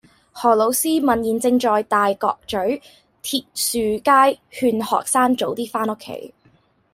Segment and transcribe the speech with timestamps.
[0.33, 2.57] 何老師問現正在大角咀
[3.21, 6.33] 鐵樹街勸學生早啲返屋企